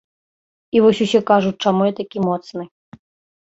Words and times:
І 0.77 0.81
вось 0.85 1.01
усе 1.05 1.21
кажуць, 1.31 1.59
чаму 1.67 1.81
я 1.91 1.93
такі 2.01 2.25
моцны. 2.29 2.63